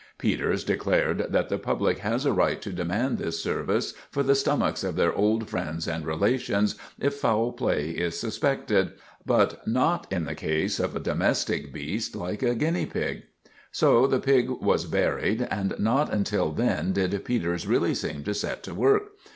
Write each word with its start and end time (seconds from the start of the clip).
Peters 0.17 0.63
declared 0.63 1.27
that 1.29 1.49
the 1.49 1.59
public 1.59 1.99
has 1.99 2.25
a 2.25 2.33
right 2.33 2.59
to 2.59 2.73
demand 2.73 3.19
this 3.19 3.39
service 3.39 3.93
for 4.09 4.23
the 4.23 4.33
stomachs 4.33 4.83
of 4.83 4.95
their 4.95 5.13
old 5.13 5.47
friends 5.47 5.87
and 5.87 6.07
relations 6.07 6.73
if 6.99 7.13
foul 7.13 7.51
play 7.51 7.91
is 7.91 8.19
suspected; 8.19 8.93
but 9.27 9.61
not 9.67 10.11
in 10.11 10.25
the 10.25 10.33
case 10.33 10.79
of 10.79 10.95
a 10.95 10.99
domestic 10.99 11.71
beast 11.71 12.15
like 12.15 12.41
a 12.41 12.55
guinea 12.55 12.87
pig. 12.87 13.25
So 13.71 14.07
the 14.07 14.19
pig 14.19 14.49
was 14.49 14.85
buried, 14.85 15.47
and 15.51 15.75
not 15.77 16.11
until 16.11 16.51
then 16.51 16.93
did 16.93 17.23
Peters 17.23 17.67
really 17.67 17.93
seem 17.93 18.23
to 18.23 18.33
set 18.33 18.63
to 18.63 18.73
work. 18.73 19.03